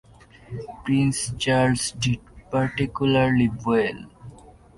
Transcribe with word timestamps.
Prince 0.83 1.31
Charles 1.37 1.91
did 1.91 2.19
particularly 2.49 3.51
well. 3.67 4.07